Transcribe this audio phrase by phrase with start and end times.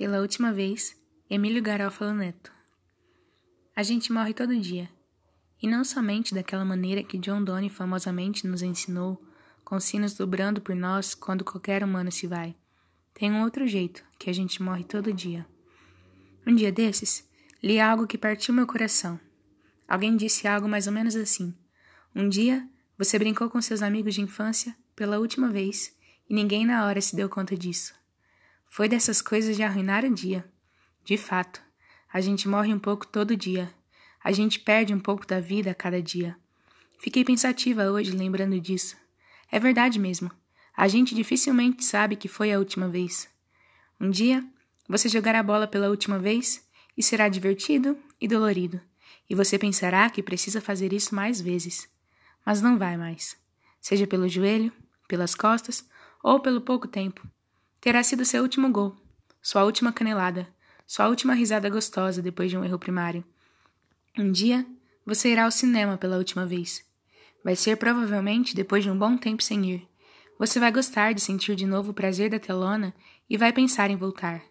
[0.00, 0.96] Pela última vez,
[1.28, 2.50] Emílio Garófalo Neto.
[3.76, 4.88] A gente morre todo dia.
[5.60, 9.22] E não somente daquela maneira que John Donne famosamente nos ensinou,
[9.62, 12.56] com sinos dobrando por nós quando qualquer humano se vai.
[13.12, 15.46] Tem um outro jeito, que a gente morre todo dia.
[16.46, 17.28] Um dia desses,
[17.62, 19.20] li algo que partiu meu coração.
[19.86, 21.54] Alguém disse algo mais ou menos assim:
[22.16, 25.94] Um dia, você brincou com seus amigos de infância pela última vez
[26.26, 27.99] e ninguém na hora se deu conta disso.
[28.72, 30.48] Foi dessas coisas de arruinar o dia.
[31.04, 31.60] De fato,
[32.12, 33.68] a gente morre um pouco todo dia.
[34.22, 36.36] A gente perde um pouco da vida a cada dia.
[36.96, 38.96] Fiquei pensativa hoje lembrando disso.
[39.50, 40.30] É verdade mesmo.
[40.76, 43.28] A gente dificilmente sabe que foi a última vez.
[44.00, 44.46] Um dia,
[44.88, 46.64] você jogará a bola pela última vez
[46.96, 48.80] e será divertido e dolorido.
[49.28, 51.88] E você pensará que precisa fazer isso mais vezes.
[52.46, 53.36] Mas não vai mais.
[53.80, 54.72] Seja pelo joelho,
[55.08, 55.84] pelas costas
[56.22, 57.28] ou pelo pouco tempo
[57.80, 58.94] terá sido seu último gol,
[59.40, 60.46] sua última canelada,
[60.86, 63.24] sua última risada gostosa depois de um erro primário.
[64.18, 64.66] Um dia,
[65.06, 66.84] você irá ao cinema pela última vez.
[67.42, 69.88] Vai ser provavelmente depois de um bom tempo sem ir.
[70.38, 72.94] Você vai gostar de sentir de novo o prazer da telona
[73.28, 74.42] e vai pensar em voltar.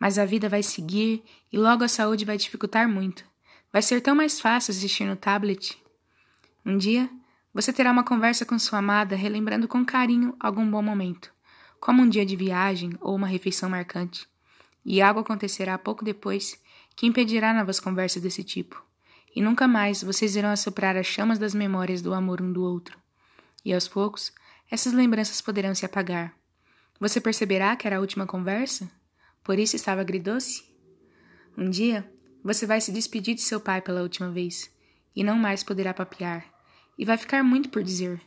[0.00, 3.24] Mas a vida vai seguir e logo a saúde vai dificultar muito.
[3.72, 5.78] Vai ser tão mais fácil assistir no tablet.
[6.66, 7.08] Um dia,
[7.52, 11.33] você terá uma conversa com sua amada relembrando com carinho algum bom momento
[11.84, 14.26] como um dia de viagem ou uma refeição marcante,
[14.86, 16.58] e algo acontecerá pouco depois
[16.96, 18.82] que impedirá novas conversas desse tipo,
[19.36, 22.98] e nunca mais vocês irão assoprar as chamas das memórias do amor um do outro.
[23.62, 24.32] E aos poucos,
[24.70, 26.34] essas lembranças poderão se apagar.
[26.98, 28.90] Você perceberá que era a última conversa?
[29.42, 30.64] Por isso estava agridoce?
[31.54, 32.10] Um dia,
[32.42, 34.70] você vai se despedir de seu pai pela última vez,
[35.14, 36.46] e não mais poderá papear,
[36.96, 38.22] e vai ficar muito por dizer.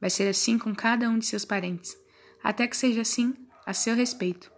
[0.00, 2.02] Vai ser assim com cada um de seus parentes
[2.44, 4.52] até que seja assim a seu respeito.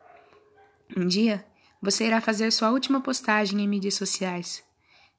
[0.96, 1.46] Um dia,
[1.80, 4.64] você irá fazer sua última postagem em mídias sociais.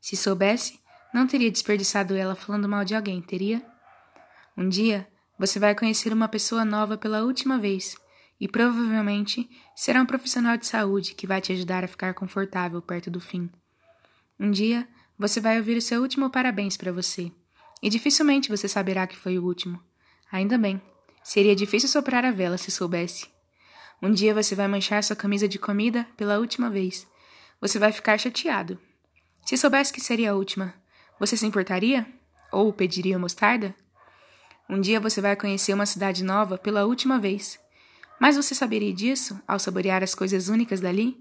[0.02, 0.80] Se soubesse,
[1.14, 3.66] não teria desperdiçado ela falando mal de alguém, teria?
[4.58, 5.08] Um dia,
[5.39, 7.95] você vai conhecer uma pessoa nova pela última vez
[8.39, 13.10] e provavelmente será um profissional de saúde que vai te ajudar a ficar confortável perto
[13.10, 13.49] do fim.
[14.39, 17.32] Um dia, você vai ouvir o seu último parabéns para você
[17.82, 19.82] e dificilmente você saberá que foi o último.
[20.32, 20.82] Ainda bem.
[21.27, 23.27] Seria difícil soprar a vela se soubesse.
[24.02, 27.05] Um dia você vai manchar sua camisa de comida pela última vez.
[27.60, 28.80] Você vai ficar chateado.
[29.45, 30.73] Se soubesse que seria a última,
[31.20, 32.08] você se importaria?
[32.49, 33.76] Ou pediria mostarda?
[34.70, 37.60] Um dia você vai conhecer uma cidade nova pela última vez.
[38.21, 41.17] Mas você saberia disso ao saborear as coisas únicas dali?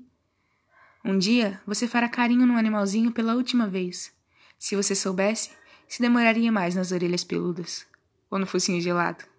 [1.05, 4.13] Um dia você fará carinho num animalzinho pela última vez.
[4.57, 5.51] Se você soubesse,
[5.89, 7.85] se demoraria mais nas orelhas peludas
[8.31, 9.35] ou no focinho gelado.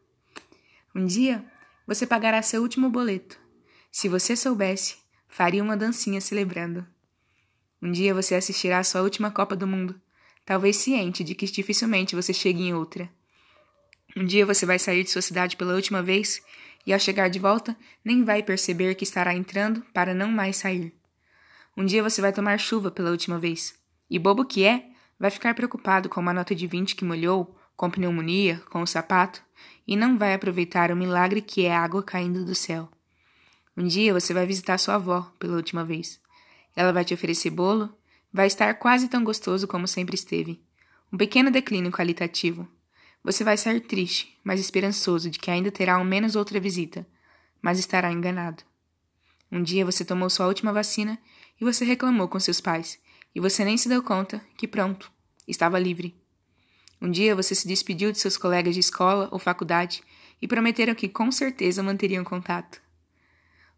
[0.98, 1.46] Um dia,
[1.86, 3.40] você pagará seu último boleto.
[3.92, 4.96] Se você soubesse,
[5.28, 6.84] faria uma dancinha celebrando.
[7.80, 10.02] Um dia você assistirá à sua última Copa do Mundo,
[10.44, 13.08] talvez ciente de que dificilmente você chegue em outra.
[14.16, 16.42] Um dia você vai sair de sua cidade pela última vez
[16.84, 20.96] e, ao chegar de volta, nem vai perceber que estará entrando para não mais sair.
[21.78, 23.76] Um dia você vai tomar chuva pela última vez,
[24.10, 27.88] e bobo que é, vai ficar preocupado com uma nota de 20 que molhou, com
[27.88, 29.46] pneumonia, com o sapato,
[29.88, 32.90] e não vai aproveitar o milagre que é a água caindo do céu.
[33.76, 36.20] Um dia você vai visitar sua avó pela última vez.
[36.76, 37.96] Ela vai te oferecer bolo,
[38.34, 40.62] vai estar quase tão gostoso como sempre esteve.
[41.12, 42.68] Um pequeno declínio qualitativo.
[43.24, 47.06] Você vai sair triste, mas esperançoso de que ainda terá ao menos outra visita,
[47.62, 48.64] mas estará enganado.
[49.52, 51.18] Um dia você tomou sua última vacina
[51.60, 53.00] e você reclamou com seus pais,
[53.34, 55.12] e você nem se deu conta que pronto,
[55.48, 56.16] estava livre.
[57.02, 60.04] Um dia você se despediu de seus colegas de escola ou faculdade
[60.42, 62.82] e prometeram que com certeza manteriam contato.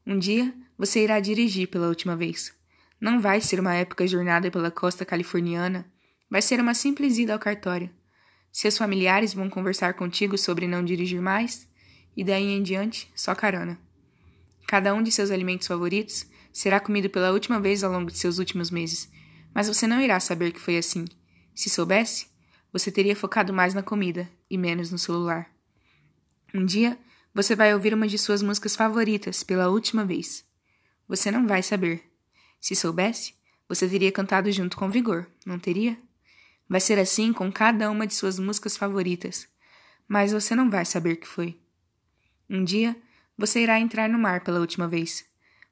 [0.06, 2.54] Um dia você irá dirigir pela última vez.
[3.00, 5.86] Não vai ser uma épica jornada pela costa californiana,
[6.30, 7.90] vai ser uma simples ida ao cartório.
[8.52, 11.68] Seus familiares vão conversar contigo sobre não dirigir mais,
[12.16, 13.80] e daí em diante, só carona.
[14.68, 18.38] Cada um de seus alimentos favoritos será comido pela última vez ao longo de seus
[18.38, 19.10] últimos meses,
[19.54, 21.06] mas você não irá saber que foi assim.
[21.56, 22.28] Se soubesse,
[22.72, 25.50] você teria focado mais na comida e menos no celular.
[26.54, 26.98] Um dia,
[27.34, 30.46] você vai ouvir uma de suas músicas favoritas pela última vez.
[31.08, 32.04] Você não vai saber.
[32.60, 33.34] Se soubesse,
[33.68, 35.98] você teria cantado junto com vigor, não teria?
[36.68, 39.48] Vai ser assim com cada uma de suas músicas favoritas,
[40.08, 41.60] mas você não vai saber que foi.
[42.50, 42.96] Um dia,
[43.38, 45.26] você irá entrar no mar pela última vez.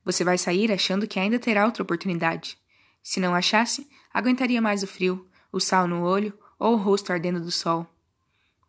[0.06, 2.58] Você vai sair achando que ainda terá outra oportunidade.
[3.04, 7.40] Se não achasse, aguentaria mais o frio, o sal no olho ou o rosto ardendo
[7.40, 7.86] do sol.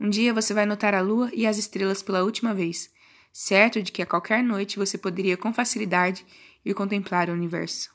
[0.00, 2.90] Um dia você vai notar a lua e as estrelas pela última vez,
[3.32, 6.24] certo de que a qualquer noite você poderia com facilidade
[6.64, 7.90] ir contemplar o universo.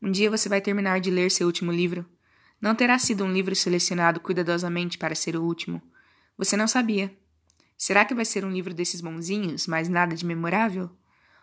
[0.00, 2.04] Um dia você vai terminar de ler seu último livro.
[2.60, 5.82] Não terá sido um livro selecionado cuidadosamente para ser o último.
[6.36, 7.12] Você não sabia.
[7.76, 10.90] Será que vai ser um livro desses bonzinhos, mas nada de memorável?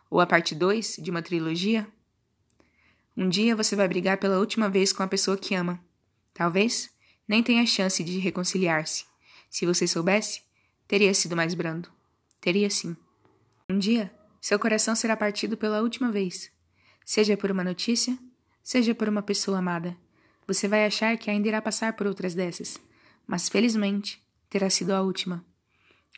[0.10, 1.88] Ou a parte 2 de uma trilogia?
[3.16, 5.80] Um dia você vai brigar pela última vez com a pessoa que ama.
[6.34, 6.90] Talvez
[7.30, 9.06] nem tenha chance de reconciliar-se.
[9.52, 10.42] Se você soubesse,
[10.88, 11.88] teria sido mais brando.
[12.42, 12.98] Teria sim.
[13.70, 14.12] Um dia,
[14.42, 16.52] seu coração será partido pela última vez.
[17.06, 18.18] Seja por uma notícia,
[18.64, 19.96] seja por uma pessoa amada.
[20.48, 22.80] Você vai achar que ainda irá passar por outras dessas,
[23.28, 25.46] mas felizmente terá sido a última.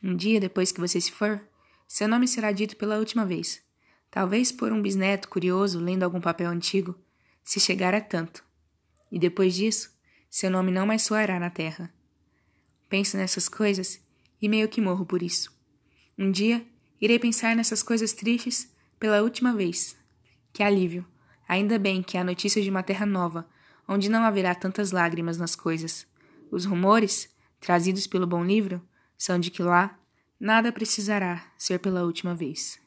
[0.02, 1.46] Um dia depois que você se for,
[1.90, 3.62] seu nome será dito pela última vez.
[4.10, 6.98] Talvez por um bisneto curioso lendo algum papel antigo,
[7.44, 8.44] se chegar a tanto.
[9.12, 9.92] E depois disso,
[10.32, 11.94] seu nome não mais soará na terra.
[12.88, 14.02] Penso nessas coisas
[14.42, 15.54] e meio que morro por isso.
[16.18, 16.66] Um dia
[17.02, 19.96] irei pensar nessas coisas tristes pela última vez.
[20.54, 21.06] Que alívio!
[21.48, 23.48] Ainda bem que há notícias de uma terra nova,
[23.86, 26.08] onde não haverá tantas lágrimas nas coisas.
[26.50, 27.30] Os rumores,
[27.60, 28.82] trazidos pelo bom livro,
[29.18, 30.00] são de que lá
[30.40, 32.81] nada precisará ser pela última vez.